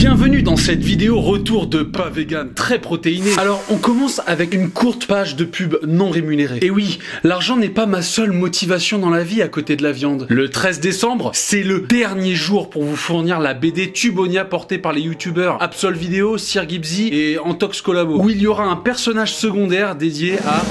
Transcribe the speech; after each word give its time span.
Bienvenue 0.00 0.42
dans 0.42 0.56
cette 0.56 0.82
vidéo 0.82 1.20
retour 1.20 1.66
de 1.66 1.82
pas 1.82 2.08
vegan 2.08 2.54
très 2.54 2.78
protéiné. 2.78 3.32
Alors 3.36 3.62
on 3.68 3.76
commence 3.76 4.22
avec 4.26 4.54
une 4.54 4.70
courte 4.70 5.04
page 5.04 5.36
de 5.36 5.44
pub 5.44 5.76
non 5.86 6.08
rémunérée. 6.08 6.58
Et 6.62 6.70
oui, 6.70 7.00
l'argent 7.22 7.58
n'est 7.58 7.68
pas 7.68 7.84
ma 7.84 8.00
seule 8.00 8.32
motivation 8.32 8.98
dans 8.98 9.10
la 9.10 9.24
vie 9.24 9.42
à 9.42 9.48
côté 9.48 9.76
de 9.76 9.82
la 9.82 9.92
viande. 9.92 10.26
Le 10.30 10.48
13 10.48 10.80
décembre, 10.80 11.32
c'est 11.34 11.62
le 11.62 11.80
dernier 11.80 12.34
jour 12.34 12.70
pour 12.70 12.82
vous 12.82 12.96
fournir 12.96 13.40
la 13.40 13.52
BD 13.52 13.92
Tubonia 13.92 14.46
portée 14.46 14.78
par 14.78 14.94
les 14.94 15.02
youtubeurs 15.02 15.62
Absol 15.62 15.92
Video, 15.92 16.38
Sir 16.38 16.66
Gibbsy 16.66 17.10
et 17.12 17.38
Antox 17.38 17.82
Collabo, 17.82 18.22
où 18.22 18.30
il 18.30 18.40
y 18.40 18.46
aura 18.46 18.64
un 18.64 18.76
personnage 18.76 19.34
secondaire 19.34 19.96
dédié 19.96 20.38
à 20.46 20.64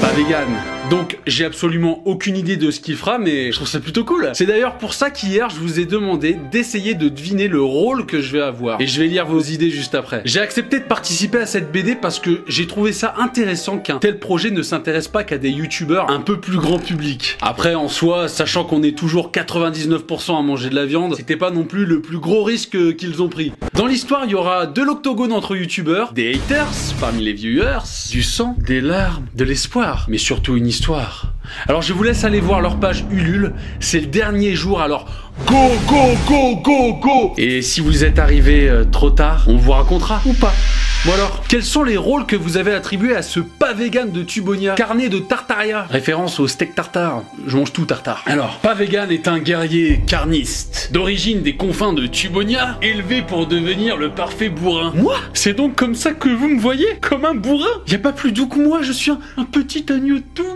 pas 0.00 0.12
vegan. 0.14 0.81
Donc 0.92 1.18
j'ai 1.26 1.46
absolument 1.46 2.02
aucune 2.04 2.36
idée 2.36 2.58
de 2.58 2.70
ce 2.70 2.78
qu'il 2.78 2.96
fera, 2.96 3.16
mais 3.16 3.50
je 3.50 3.56
trouve 3.56 3.66
ça 3.66 3.80
plutôt 3.80 4.04
cool. 4.04 4.28
C'est 4.34 4.44
d'ailleurs 4.44 4.76
pour 4.76 4.92
ça 4.92 5.08
qu'hier 5.08 5.48
je 5.48 5.56
vous 5.56 5.80
ai 5.80 5.86
demandé 5.86 6.36
d'essayer 6.50 6.92
de 6.92 7.08
deviner 7.08 7.48
le 7.48 7.62
rôle 7.62 8.04
que 8.04 8.20
je 8.20 8.30
vais 8.30 8.42
avoir. 8.42 8.78
Et 8.78 8.86
je 8.86 9.00
vais 9.00 9.06
lire 9.06 9.24
vos 9.24 9.40
idées 9.40 9.70
juste 9.70 9.94
après. 9.94 10.20
J'ai 10.26 10.40
accepté 10.40 10.80
de 10.80 10.84
participer 10.84 11.38
à 11.38 11.46
cette 11.46 11.72
BD 11.72 11.94
parce 11.94 12.18
que 12.18 12.42
j'ai 12.46 12.66
trouvé 12.66 12.92
ça 12.92 13.14
intéressant 13.16 13.78
qu'un 13.78 14.00
tel 14.00 14.18
projet 14.18 14.50
ne 14.50 14.60
s'intéresse 14.60 15.08
pas 15.08 15.24
qu'à 15.24 15.38
des 15.38 15.48
youtubeurs 15.48 16.10
un 16.10 16.20
peu 16.20 16.38
plus 16.38 16.58
grand 16.58 16.78
public. 16.78 17.38
Après 17.40 17.74
en 17.74 17.88
soi, 17.88 18.28
sachant 18.28 18.64
qu'on 18.64 18.82
est 18.82 18.94
toujours 18.94 19.30
99% 19.32 20.38
à 20.38 20.42
manger 20.42 20.68
de 20.68 20.74
la 20.74 20.84
viande, 20.84 21.14
c'était 21.16 21.38
pas 21.38 21.50
non 21.50 21.64
plus 21.64 21.86
le 21.86 22.02
plus 22.02 22.18
gros 22.18 22.44
risque 22.44 22.96
qu'ils 22.96 23.22
ont 23.22 23.30
pris. 23.30 23.52
Dans 23.72 23.86
l'histoire, 23.86 24.26
il 24.26 24.32
y 24.32 24.34
aura 24.34 24.66
de 24.66 24.82
l'octogone 24.82 25.32
entre 25.32 25.56
youtubeurs, 25.56 26.12
des 26.12 26.34
haters 26.34 26.68
parmi 27.00 27.24
les 27.24 27.32
viewers, 27.32 28.10
du 28.10 28.22
sang, 28.22 28.56
des 28.58 28.82
larmes, 28.82 29.24
de 29.34 29.44
l'espoir, 29.44 30.04
mais 30.10 30.18
surtout 30.18 30.54
une 30.54 30.66
histoire 30.66 30.81
alors 31.68 31.82
je 31.82 31.92
vous 31.92 32.02
laisse 32.02 32.24
aller 32.24 32.40
voir 32.40 32.60
leur 32.60 32.80
page 32.80 33.04
Ulule, 33.10 33.52
c'est 33.78 34.00
le 34.00 34.06
dernier 34.06 34.54
jour 34.54 34.80
alors 34.80 35.06
go 35.46 35.70
go 35.86 36.16
go 36.26 36.56
go 36.56 36.94
go 36.94 37.34
Et 37.38 37.62
si 37.62 37.80
vous 37.80 38.04
êtes 38.04 38.18
arrivé 38.18 38.68
euh, 38.68 38.84
trop 38.84 39.10
tard, 39.10 39.44
on 39.46 39.56
vous 39.56 39.72
racontera 39.72 40.20
ou 40.26 40.32
pas. 40.32 40.52
Bon 41.04 41.12
alors, 41.14 41.42
quels 41.48 41.64
sont 41.64 41.82
les 41.82 41.96
rôles 41.96 42.26
que 42.26 42.36
vous 42.36 42.56
avez 42.56 42.72
attribués 42.72 43.16
à 43.16 43.22
ce 43.22 43.40
pas 43.40 43.72
vegan 43.72 44.12
de 44.12 44.22
Tubonia 44.22 44.74
Carnet 44.74 45.08
de 45.08 45.18
Tartaria? 45.18 45.84
Référence 45.90 46.38
au 46.38 46.46
steak 46.46 46.76
tartare. 46.76 47.24
Je 47.44 47.56
mange 47.56 47.72
tout 47.72 47.86
tartare. 47.86 48.22
Alors, 48.26 48.58
pas 48.58 48.74
vegan 48.74 49.10
est 49.10 49.26
un 49.26 49.40
guerrier 49.40 50.00
carniste, 50.06 50.90
d'origine 50.92 51.42
des 51.42 51.56
confins 51.56 51.92
de 51.92 52.06
Tubonia, 52.06 52.78
élevé 52.82 53.22
pour 53.22 53.48
devenir 53.48 53.96
le 53.96 54.10
parfait 54.10 54.48
bourrin. 54.48 54.92
Moi? 54.94 55.16
C'est 55.34 55.54
donc 55.54 55.74
comme 55.74 55.96
ça 55.96 56.12
que 56.12 56.28
vous 56.28 56.46
me 56.46 56.60
voyez? 56.60 56.86
Comme 57.00 57.24
un 57.24 57.34
bourrin? 57.34 57.82
Y 57.88 57.96
a 57.96 57.98
pas 57.98 58.12
plus 58.12 58.30
doux 58.30 58.46
que 58.46 58.60
moi, 58.60 58.82
je 58.82 58.92
suis 58.92 59.10
un, 59.10 59.44
petit 59.44 59.84
agneau 59.92 60.18
tout 60.36 60.46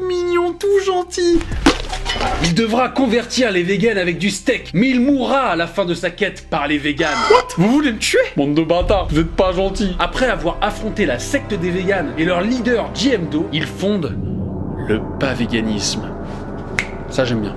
tout 0.59 0.85
gentil 0.85 1.39
il 2.43 2.55
devra 2.55 2.89
convertir 2.89 3.51
les 3.51 3.63
vegans 3.63 3.97
avec 3.97 4.19
du 4.19 4.31
steak, 4.31 4.71
mais 4.75 4.89
il 4.89 5.01
mourra 5.01 5.51
à 5.51 5.57
la 5.57 5.67
fin 5.67 5.85
de 5.85 5.95
sa 5.95 6.11
quête 6.11 6.49
par 6.49 6.67
les 6.67 6.79
vegans. 6.79 7.07
What? 7.31 7.49
Vous 7.57 7.69
voulez 7.71 7.93
me 7.93 7.99
tuer? 7.99 8.19
Bande 8.37 8.55
de 8.55 8.63
bâtards, 8.63 9.09
vous 9.11 9.21
êtes 9.21 9.31
pas 9.31 9.53
gentil. 9.53 9.95
Après 9.99 10.27
avoir 10.27 10.59
affronté 10.61 11.07
la 11.07 11.19
secte 11.19 11.55
des 11.55 11.71
vegans 11.71 12.07
et 12.19 12.25
leur 12.25 12.41
leader 12.41 12.91
GMDO, 12.95 13.49
il 13.53 13.67
fonde 13.67 14.17
le 14.89 15.01
pas 15.19 15.35
véganisme. 15.35 16.11
Ça 17.11 17.25
j'aime 17.25 17.41
bien 17.41 17.57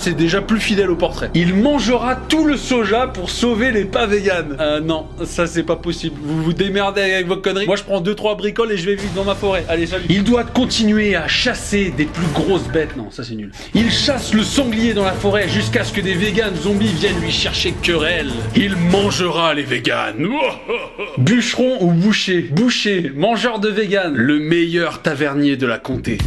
c'est 0.00 0.14
déjà 0.14 0.40
plus 0.40 0.60
fidèle 0.60 0.90
au 0.90 0.96
portrait. 0.96 1.30
Il 1.34 1.54
mangera 1.54 2.16
tout 2.16 2.46
le 2.46 2.56
soja 2.56 3.06
pour 3.06 3.30
sauver 3.30 3.70
les 3.70 3.84
pas 3.84 4.06
véganes. 4.06 4.56
Euh, 4.58 4.80
non, 4.80 5.06
ça 5.24 5.46
c'est 5.46 5.62
pas 5.62 5.76
possible. 5.76 6.16
Vous 6.22 6.42
vous 6.42 6.52
démerdez 6.52 7.02
avec 7.02 7.26
vos 7.26 7.36
conneries. 7.36 7.66
Moi 7.66 7.76
je 7.76 7.82
prends 7.82 8.00
2-3 8.00 8.36
bricoles 8.36 8.72
et 8.72 8.78
je 8.78 8.86
vais 8.86 8.94
vivre 8.94 9.12
dans 9.14 9.24
ma 9.24 9.34
forêt. 9.34 9.64
Allez, 9.68 9.86
salut. 9.86 10.04
Il 10.08 10.24
doit 10.24 10.44
continuer 10.44 11.14
à 11.16 11.28
chasser 11.28 11.92
des 11.96 12.06
plus 12.06 12.26
grosses 12.34 12.68
bêtes. 12.68 12.96
Non, 12.96 13.10
ça 13.10 13.24
c'est 13.24 13.34
nul. 13.34 13.52
Il 13.74 13.90
chasse 13.90 14.32
le 14.32 14.42
sanglier 14.42 14.94
dans 14.94 15.04
la 15.04 15.12
forêt 15.12 15.48
jusqu'à 15.48 15.84
ce 15.84 15.92
que 15.92 16.00
des 16.00 16.14
véganes 16.14 16.56
zombies 16.56 16.92
viennent 16.92 17.20
lui 17.20 17.30
chercher 17.30 17.74
querelle. 17.82 18.30
Il 18.56 18.76
mangera 18.76 19.52
les 19.54 19.64
véganes. 19.64 20.26
Bûcheron 21.18 21.76
ou 21.80 21.92
boucher? 21.92 22.48
Boucher, 22.52 23.12
mangeur 23.14 23.58
de 23.58 23.68
véganes. 23.68 24.14
Le 24.14 24.38
meilleur 24.38 25.02
tavernier 25.02 25.56
de 25.56 25.66
la 25.66 25.78
comté 25.78 26.18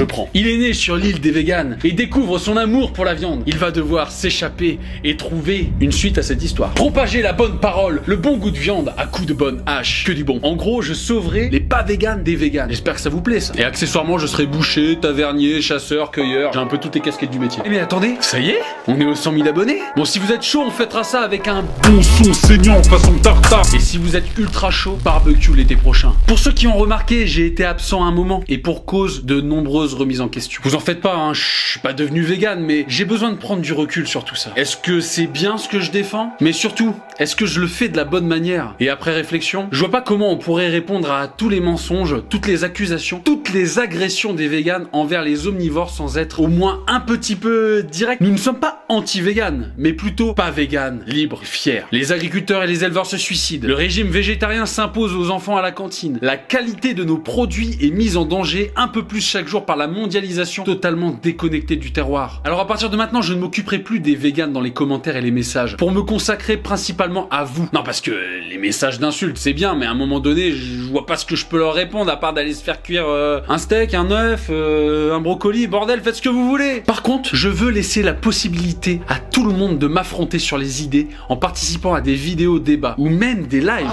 je 0.00 0.04
prends. 0.06 0.30
Il 0.32 0.46
est 0.46 0.56
né 0.56 0.72
sur 0.72 0.96
l'île 0.96 1.20
des 1.20 1.30
véganes 1.30 1.76
et 1.84 1.92
découvre 1.92 2.38
son 2.38 2.56
amour 2.56 2.94
pour 2.94 3.04
la 3.04 3.12
viande. 3.12 3.42
Il 3.46 3.58
va 3.58 3.70
devoir 3.70 4.10
s'échapper 4.10 4.78
et 5.04 5.18
trouver 5.18 5.72
une 5.78 5.92
suite 5.92 6.16
à 6.16 6.22
cette 6.22 6.42
histoire. 6.42 6.70
Propager 6.70 7.20
la 7.20 7.34
bonne 7.34 7.58
parole, 7.58 8.00
le 8.06 8.16
bon 8.16 8.38
goût 8.38 8.50
de 8.50 8.56
viande 8.56 8.94
à 8.96 9.04
coup 9.04 9.26
de 9.26 9.34
bonne 9.34 9.62
hache. 9.66 10.04
Que 10.04 10.12
du 10.12 10.24
bon. 10.24 10.40
En 10.42 10.56
gros, 10.56 10.80
je 10.80 10.94
sauverai 10.94 11.50
les 11.50 11.60
pas 11.60 11.82
véganes 11.82 12.22
des 12.22 12.34
véganes. 12.34 12.70
J'espère 12.70 12.94
que 12.94 13.00
ça 13.02 13.10
vous 13.10 13.20
plaît 13.20 13.40
ça. 13.40 13.52
Et 13.58 13.62
accessoirement, 13.62 14.16
je 14.16 14.26
serai 14.26 14.46
boucher, 14.46 14.96
tavernier, 14.98 15.60
chasseur, 15.60 16.10
cueilleur. 16.10 16.54
J'ai 16.54 16.60
un 16.60 16.66
peu 16.66 16.78
toutes 16.78 16.94
les 16.94 17.02
casquettes 17.02 17.30
du 17.30 17.38
métier. 17.38 17.62
Eh 17.66 17.68
mais 17.68 17.80
attendez, 17.80 18.14
ça 18.20 18.40
y 18.40 18.48
est 18.48 18.60
On 18.88 18.98
est 18.98 19.04
aux 19.04 19.14
100 19.14 19.34
000 19.34 19.48
abonnés 19.48 19.80
Bon, 19.96 20.06
si 20.06 20.18
vous 20.18 20.32
êtes 20.32 20.42
chaud, 20.42 20.62
on 20.66 20.70
fêtera 20.70 21.04
ça 21.04 21.20
avec 21.20 21.46
un 21.46 21.62
bon 21.82 22.02
son 22.02 22.32
saignant 22.32 22.82
façon 22.84 23.12
tartare. 23.18 23.66
Et 23.74 23.78
si 23.78 23.98
vous 23.98 24.16
êtes 24.16 24.38
ultra 24.38 24.70
chaud, 24.70 24.98
barbecue 25.04 25.54
l'été 25.54 25.76
prochain. 25.76 26.14
Pour 26.26 26.38
ceux 26.38 26.52
qui 26.52 26.66
ont 26.66 26.78
remarqué, 26.78 27.26
j'ai 27.26 27.44
été 27.44 27.66
absent 27.66 28.02
un 28.02 28.12
moment 28.12 28.42
et 28.48 28.56
pour 28.56 28.86
cause 28.86 29.26
de 29.26 29.42
nombreuses 29.42 29.89
remise 29.96 30.20
en 30.20 30.28
question. 30.28 30.60
Vous 30.64 30.74
en 30.74 30.80
faites 30.80 31.00
pas, 31.00 31.14
hein, 31.14 31.32
je 31.34 31.70
suis 31.70 31.80
pas 31.80 31.92
devenu 31.92 32.22
vegan, 32.22 32.60
mais 32.60 32.84
j'ai 32.88 33.04
besoin 33.04 33.30
de 33.30 33.36
prendre 33.36 33.62
du 33.62 33.72
recul 33.72 34.06
sur 34.06 34.24
tout 34.24 34.34
ça. 34.34 34.52
Est-ce 34.56 34.76
que 34.76 35.00
c'est 35.00 35.26
bien 35.26 35.58
ce 35.58 35.68
que 35.68 35.80
je 35.80 35.90
défends? 35.90 36.32
Mais 36.40 36.52
surtout, 36.52 36.94
est-ce 37.18 37.36
que 37.36 37.46
je 37.46 37.60
le 37.60 37.66
fais 37.66 37.88
de 37.88 37.96
la 37.96 38.04
bonne 38.04 38.26
manière? 38.26 38.74
Et 38.80 38.88
après 38.88 39.12
réflexion, 39.12 39.68
je 39.70 39.80
vois 39.80 39.90
pas 39.90 40.02
comment 40.02 40.30
on 40.30 40.36
pourrait 40.36 40.68
répondre 40.68 41.10
à 41.10 41.28
tous 41.28 41.48
les 41.48 41.60
mensonges, 41.60 42.16
toutes 42.28 42.46
les 42.46 42.64
accusations, 42.64 43.20
toutes 43.24 43.39
les 43.52 43.78
agressions 43.78 44.32
des 44.32 44.48
véganes 44.48 44.86
envers 44.92 45.22
les 45.22 45.46
omnivores 45.46 45.90
sans 45.90 46.18
être 46.18 46.40
au 46.40 46.46
moins 46.46 46.84
un 46.86 47.00
petit 47.00 47.36
peu 47.36 47.82
direct. 47.82 48.20
Nous 48.20 48.30
ne 48.30 48.36
sommes 48.36 48.60
pas 48.60 48.84
anti-véganes, 48.88 49.72
mais 49.76 49.92
plutôt 49.92 50.34
pas 50.34 50.50
véganes, 50.50 51.02
libres, 51.06 51.40
fiers. 51.42 51.82
Les 51.92 52.12
agriculteurs 52.12 52.62
et 52.62 52.66
les 52.66 52.84
éleveurs 52.84 53.06
se 53.06 53.16
suicident. 53.16 53.66
Le 53.66 53.74
régime 53.74 54.08
végétarien 54.08 54.66
s'impose 54.66 55.14
aux 55.14 55.30
enfants 55.30 55.56
à 55.56 55.62
la 55.62 55.72
cantine. 55.72 56.18
La 56.22 56.36
qualité 56.36 56.94
de 56.94 57.04
nos 57.04 57.18
produits 57.18 57.76
est 57.80 57.90
mise 57.90 58.16
en 58.16 58.24
danger 58.24 58.72
un 58.76 58.88
peu 58.88 59.04
plus 59.04 59.20
chaque 59.20 59.48
jour 59.48 59.66
par 59.66 59.76
la 59.76 59.88
mondialisation 59.88 60.64
totalement 60.64 61.18
déconnectée 61.22 61.76
du 61.76 61.92
terroir. 61.92 62.42
Alors 62.44 62.60
à 62.60 62.66
partir 62.66 62.90
de 62.90 62.96
maintenant, 62.96 63.22
je 63.22 63.34
ne 63.34 63.40
m'occuperai 63.40 63.78
plus 63.78 64.00
des 64.00 64.14
véganes 64.14 64.52
dans 64.52 64.60
les 64.60 64.72
commentaires 64.72 65.16
et 65.16 65.22
les 65.22 65.30
messages, 65.30 65.76
pour 65.76 65.92
me 65.92 66.02
consacrer 66.02 66.56
principalement 66.56 67.28
à 67.30 67.44
vous. 67.44 67.68
Non, 67.72 67.82
parce 67.82 68.00
que 68.00 68.12
les 68.48 68.58
messages 68.58 68.98
d'insultes, 68.98 69.38
c'est 69.38 69.52
bien, 69.52 69.74
mais 69.74 69.86
à 69.86 69.90
un 69.90 69.94
moment 69.94 70.20
donné, 70.20 70.52
je 70.52 70.82
vois 70.82 71.06
pas 71.06 71.16
ce 71.16 71.24
que 71.24 71.36
je 71.36 71.46
peux 71.46 71.58
leur 71.58 71.74
répondre, 71.74 72.10
à 72.10 72.18
part 72.18 72.32
d'aller 72.32 72.54
se 72.54 72.62
faire 72.62 72.82
cuire 72.82 73.06
euh, 73.08 73.39
un 73.48 73.58
steak, 73.58 73.94
un 73.94 74.10
œuf, 74.10 74.46
euh, 74.50 75.14
un 75.14 75.20
brocoli, 75.20 75.66
bordel, 75.66 76.00
faites 76.00 76.16
ce 76.16 76.22
que 76.22 76.28
vous 76.28 76.48
voulez 76.48 76.82
Par 76.86 77.02
contre, 77.02 77.34
je 77.34 77.48
veux 77.48 77.70
laisser 77.70 78.02
la 78.02 78.14
possibilité 78.14 79.00
à 79.08 79.18
tout 79.18 79.44
le 79.44 79.54
monde 79.54 79.78
de 79.78 79.86
m'affronter 79.86 80.38
sur 80.38 80.58
les 80.58 80.82
idées 80.82 81.08
en 81.28 81.36
participant 81.36 81.94
à 81.94 82.00
des 82.00 82.14
vidéos 82.14 82.58
débats 82.58 82.94
ou 82.98 83.08
même 83.08 83.46
des 83.46 83.60
lives. 83.60 83.88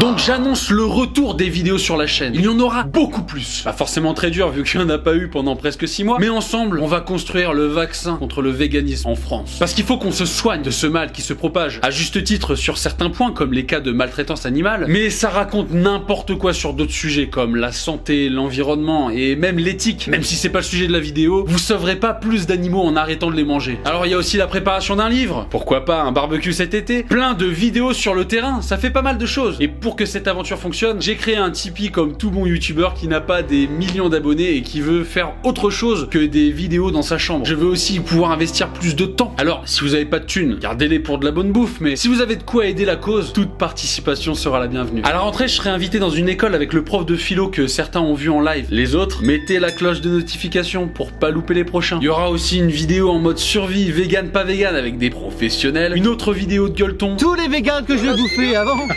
Donc 0.00 0.18
j'annonce 0.18 0.70
le 0.70 0.84
retour 0.84 1.36
des 1.36 1.48
vidéos 1.48 1.78
sur 1.78 1.96
la 1.96 2.08
chaîne. 2.08 2.32
Il 2.34 2.40
y 2.40 2.48
en 2.48 2.58
aura 2.58 2.82
beaucoup 2.82 3.22
plus. 3.22 3.62
Pas 3.62 3.72
forcément 3.72 4.12
très 4.12 4.32
dur 4.32 4.50
vu 4.50 4.64
qu'il 4.64 4.80
n'y 4.80 4.86
en 4.86 4.88
a 4.88 4.98
pas 4.98 5.14
eu 5.14 5.28
pendant 5.28 5.54
presque 5.54 5.86
6 5.86 6.02
mois. 6.02 6.16
Mais 6.18 6.28
ensemble, 6.28 6.80
on 6.80 6.86
va 6.86 7.00
construire 7.00 7.52
le 7.52 7.66
vaccin 7.66 8.16
contre 8.16 8.42
le 8.42 8.50
véganisme 8.50 9.08
en 9.08 9.14
France. 9.14 9.54
Parce 9.60 9.72
qu'il 9.72 9.84
faut 9.84 9.96
qu'on 9.96 10.10
se 10.10 10.24
soigne 10.24 10.62
de 10.62 10.70
ce 10.72 10.88
mal 10.88 11.12
qui 11.12 11.22
se 11.22 11.32
propage. 11.32 11.78
À 11.82 11.92
juste 11.92 12.24
titre 12.24 12.56
sur 12.56 12.76
certains 12.76 13.08
points 13.08 13.30
comme 13.30 13.52
les 13.52 13.66
cas 13.66 13.78
de 13.78 13.92
maltraitance 13.92 14.46
animale. 14.46 14.86
Mais 14.88 15.10
ça 15.10 15.28
raconte 15.28 15.70
n'importe 15.72 16.36
quoi 16.38 16.52
sur 16.52 16.74
d'autres 16.74 16.92
sujets 16.92 17.28
comme 17.28 17.54
la 17.54 17.70
santé, 17.70 18.28
l'environnement 18.28 19.10
et 19.10 19.36
même 19.36 19.58
l'éthique. 19.58 20.08
Même 20.08 20.24
si 20.24 20.34
c'est 20.34 20.48
pas 20.48 20.58
le 20.58 20.64
sujet 20.64 20.88
de 20.88 20.92
la 20.92 21.00
vidéo, 21.00 21.44
vous 21.46 21.58
sauverez 21.58 21.96
pas 21.96 22.14
plus 22.14 22.46
d'animaux 22.46 22.82
en 22.82 22.96
arrêtant 22.96 23.30
de 23.30 23.36
les 23.36 23.44
manger. 23.44 23.78
Alors 23.84 24.06
il 24.06 24.10
y 24.10 24.14
a 24.14 24.18
aussi 24.18 24.38
la 24.38 24.48
préparation 24.48 24.96
d'un 24.96 25.08
livre. 25.08 25.46
Pourquoi 25.50 25.84
pas 25.84 26.02
un 26.02 26.10
barbecue 26.10 26.52
cet 26.52 26.74
été 26.74 27.04
Plein 27.04 27.34
de 27.34 27.46
vidéos 27.46 27.92
sur 27.92 28.14
le 28.14 28.24
terrain. 28.24 28.60
Ça 28.60 28.76
fait 28.76 28.90
pas 28.90 29.02
mal 29.02 29.18
de 29.18 29.26
choses. 29.26 29.56
Et 29.60 29.68
pour 29.84 29.96
que 29.96 30.06
cette 30.06 30.28
aventure 30.28 30.58
fonctionne, 30.58 31.02
j'ai 31.02 31.14
créé 31.14 31.36
un 31.36 31.50
Tipeee 31.50 31.90
comme 31.90 32.16
tout 32.16 32.30
bon 32.30 32.46
youtubeur 32.46 32.94
qui 32.94 33.06
n'a 33.06 33.20
pas 33.20 33.42
des 33.42 33.66
millions 33.66 34.08
d'abonnés 34.08 34.56
et 34.56 34.62
qui 34.62 34.80
veut 34.80 35.04
faire 35.04 35.34
autre 35.44 35.68
chose 35.68 36.08
que 36.10 36.18
des 36.18 36.50
vidéos 36.50 36.90
dans 36.90 37.02
sa 37.02 37.18
chambre. 37.18 37.44
Je 37.44 37.54
veux 37.54 37.66
aussi 37.66 38.00
pouvoir 38.00 38.30
investir 38.30 38.68
plus 38.70 38.96
de 38.96 39.04
temps. 39.04 39.34
Alors, 39.36 39.60
si 39.66 39.82
vous 39.82 39.94
avez 39.94 40.06
pas 40.06 40.20
de 40.20 40.24
thunes, 40.24 40.56
gardez-les 40.58 41.00
pour 41.00 41.18
de 41.18 41.26
la 41.26 41.32
bonne 41.32 41.52
bouffe, 41.52 41.82
mais 41.82 41.96
si 41.96 42.08
vous 42.08 42.22
avez 42.22 42.36
de 42.36 42.42
quoi 42.42 42.64
aider 42.64 42.86
la 42.86 42.96
cause, 42.96 43.34
toute 43.34 43.58
participation 43.58 44.32
sera 44.32 44.58
la 44.58 44.68
bienvenue. 44.68 45.02
À 45.04 45.12
la 45.12 45.18
rentrée, 45.18 45.48
je 45.48 45.52
serai 45.52 45.68
invité 45.68 45.98
dans 45.98 46.08
une 46.08 46.30
école 46.30 46.54
avec 46.54 46.72
le 46.72 46.82
prof 46.82 47.04
de 47.04 47.14
philo 47.14 47.48
que 47.48 47.66
certains 47.66 48.00
ont 48.00 48.14
vu 48.14 48.30
en 48.30 48.40
live. 48.40 48.68
Les 48.70 48.94
autres, 48.94 49.22
mettez 49.22 49.58
la 49.58 49.70
cloche 49.70 50.00
de 50.00 50.08
notification 50.08 50.88
pour 50.88 51.12
pas 51.12 51.28
louper 51.28 51.52
les 51.52 51.64
prochains. 51.64 51.98
Il 52.00 52.04
y 52.04 52.08
aura 52.08 52.30
aussi 52.30 52.58
une 52.58 52.70
vidéo 52.70 53.10
en 53.10 53.18
mode 53.18 53.36
survie, 53.36 53.92
vegan 53.92 54.30
pas 54.30 54.44
vegan 54.44 54.76
avec 54.76 54.96
des 54.96 55.10
professionnels, 55.10 55.92
une 55.94 56.06
autre 56.06 56.32
vidéo 56.32 56.70
de 56.70 56.74
gueuleton. 56.74 57.18
Tous 57.18 57.34
les 57.34 57.48
vegans 57.48 57.84
que 57.86 57.98
je 57.98 58.02
vais 58.02 58.16
bouffer 58.16 58.56
avant 58.56 58.78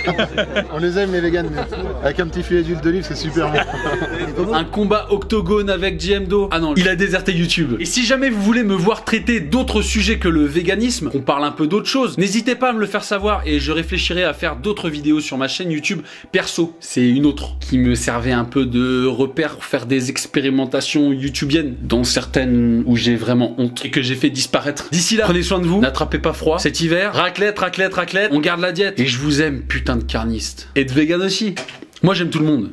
on 0.72 0.80
les 0.80 0.98
aime 0.98 1.12
les 1.12 1.22
véganes. 1.22 1.50
Avec 2.04 2.20
un 2.20 2.28
petit 2.28 2.44
filet 2.44 2.64
d'huile 2.64 2.82
d'olive, 2.82 3.06
c'est 3.08 3.16
super 3.16 3.52
bon. 3.52 4.54
un 4.54 4.64
combat 4.64 5.08
octogone 5.10 5.70
avec 5.70 5.98
GMDO. 5.98 6.50
Ah 6.52 6.60
non, 6.60 6.74
il 6.76 6.88
a 6.88 6.96
déserté 6.96 7.34
YouTube. 7.34 7.76
Et 7.80 7.86
si 7.86 8.06
jamais 8.06 8.30
vous 8.30 8.42
voulez 8.42 8.64
me 8.64 8.76
voir 8.76 9.04
traiter 9.04 9.40
d'autres 9.40 9.82
sujets 9.82 10.20
que 10.20 10.28
le 10.28 10.44
véganisme, 10.46 11.10
qu'on 11.10 11.22
parle 11.22 11.44
un 11.44 11.52
peu 11.52 11.68
d'autre 11.68 11.88
chose, 11.88 12.18
n'hésitez 12.18 12.56
pas 12.56 12.70
à 12.70 12.74
me 12.74 12.80
le 12.80 12.86
faire 12.86 13.04
savoir 13.04 13.42
et 13.46 13.60
je 13.60 13.72
réfléchirai 13.72 14.24
à 14.24 14.34
faire 14.34 14.58
d'autres 14.58 14.90
vidéos 14.90 15.20
sur 15.20 15.38
ma 15.38 15.48
chaîne 15.48 15.72
YouTube 15.72 16.02
perso. 16.32 16.76
C'est 16.80 17.08
une 17.08 17.26
autre 17.26 17.58
qui 17.60 17.78
me 17.78 17.96
servait 17.96 18.32
un 18.32 18.46
peu 18.46 18.66
de 18.66 19.06
repère 19.06 19.56
pour 19.56 19.66
faire 19.66 19.86
des 19.86 20.10
expérimentations 20.10 21.12
youtubiennes, 21.12 21.76
dont 21.82 22.04
certaines 22.04 22.84
où 22.86 22.96
j'ai 22.96 23.16
vraiment 23.16 23.56
honte 23.58 23.84
et 23.86 23.92
que 23.92 24.02
j'ai 24.02 24.16
fait 24.16 24.30
disparaître. 24.30 24.90
D'ici 24.92 25.18
là, 25.18 25.26
prenez 25.26 25.44
soin 25.44 25.60
de 25.60 25.66
vous, 25.66 25.80
n'attrapez 25.80 26.20
pas 26.20 26.34
froid 26.34 26.60
cet 26.60 26.82
hiver. 26.82 27.14
Raclette, 27.14 27.60
raclette, 27.60 27.94
raclette, 27.94 28.30
on 28.32 28.40
garde 28.40 28.62
la 28.62 28.72
diète. 28.72 29.00
Et 29.00 29.06
je 29.06 29.18
vous 29.20 29.42
aime, 29.42 29.62
putain 29.62 29.96
de 29.96 30.04
carniste. 30.04 30.57
Et 30.76 30.86
de 30.86 30.92
vegan 30.92 31.22
aussi. 31.22 31.56
Moi, 32.04 32.14
j'aime 32.14 32.30
tout 32.30 32.40
le 32.40 32.46
monde. 32.46 32.72